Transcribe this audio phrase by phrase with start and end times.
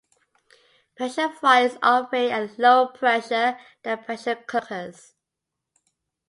[0.97, 5.13] Pressure fryers operate at a lower pressure than pressure cookers.